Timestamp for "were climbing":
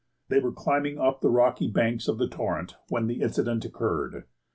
0.39-0.97